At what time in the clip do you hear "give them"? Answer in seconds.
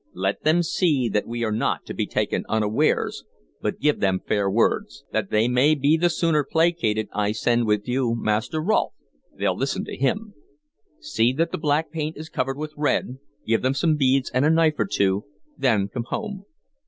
3.79-4.19, 13.45-13.75